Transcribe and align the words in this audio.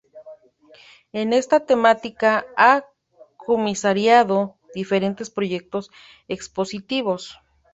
En 1.13 1.31
esta 1.31 1.59
temática 1.59 2.47
ha 2.57 2.85
comisariado 3.37 4.57
diferentes 4.73 5.29
proyectos 5.29 5.91
expositivos. 6.27 7.37